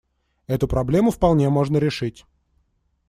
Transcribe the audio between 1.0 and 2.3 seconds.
вполне можно решить.